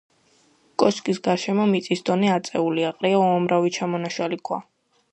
[0.83, 4.65] კოშკის გარშემო მიწის დონე აწეულია, ყრია უამრავი ჩამონაშალი ქვა.